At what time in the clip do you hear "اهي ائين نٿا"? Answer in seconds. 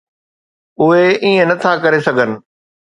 0.81-1.71